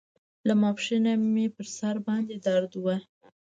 [0.47, 2.85] له ماسپښينه مې پر سر باندې درد و.